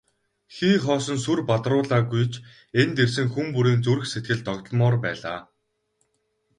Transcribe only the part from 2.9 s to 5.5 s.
ирсэн хүн бүрийн зүрх сэтгэл догдолмоор байлаа.